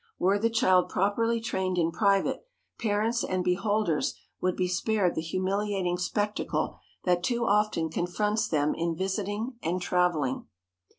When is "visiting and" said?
8.95-9.79